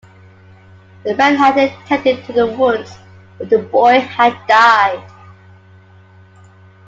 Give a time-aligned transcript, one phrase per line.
[1.03, 2.97] The baron had tended to the wounds,
[3.37, 5.07] but the boy had died.